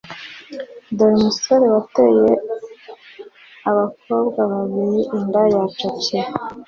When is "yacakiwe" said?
5.53-6.25